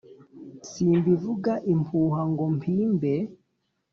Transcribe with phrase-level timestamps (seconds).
[0.69, 3.13] Simbivuga impuha ngo mpimbe